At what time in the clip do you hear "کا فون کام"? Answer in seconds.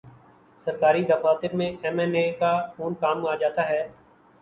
2.39-3.17